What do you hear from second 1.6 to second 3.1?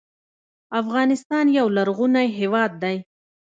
لرغونی هیواد دی.